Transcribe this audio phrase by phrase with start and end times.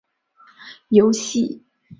[0.89, 1.63] 游戏